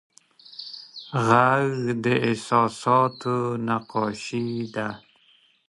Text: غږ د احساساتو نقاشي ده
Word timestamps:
غږ 1.27 1.67
د 2.03 2.05
احساساتو 2.27 3.35
نقاشي 3.67 4.49
ده 4.75 4.87